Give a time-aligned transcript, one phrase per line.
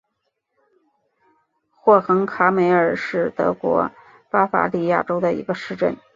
[1.69, 3.91] 霍亨卡梅尔是德国
[4.31, 5.95] 巴伐利亚州的一个市镇。